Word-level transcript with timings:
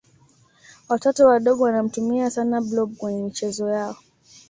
watoto 0.89 1.27
wadogo 1.27 1.63
wanamtumia 1.63 2.29
sana 2.29 2.61
blob 2.61 2.95
kwenye 2.97 3.23
michezo 3.23 3.69
yao 3.69 3.95